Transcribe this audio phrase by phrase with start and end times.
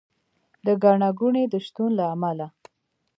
[0.65, 2.47] د ګڼه ګوڼې د شتون له امله